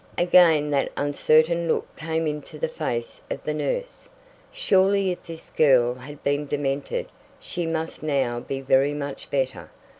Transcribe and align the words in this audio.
Again 0.17 0.71
that 0.71 0.91
uncertain 0.97 1.67
look 1.67 1.95
came 1.95 2.25
into 2.25 2.57
the 2.57 2.67
face 2.67 3.21
of 3.29 3.43
the 3.43 3.53
nurse. 3.53 4.09
Surely 4.51 5.11
if 5.11 5.27
this 5.27 5.51
girl 5.51 5.93
had 5.93 6.23
been 6.23 6.47
demented 6.47 7.05
she 7.39 7.67
must 7.67 8.01
now 8.01 8.39
be 8.39 8.61
very 8.61 8.95
much 8.95 9.29
better. 9.29 9.69